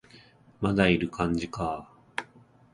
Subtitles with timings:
[0.61, 1.87] まだいる感じか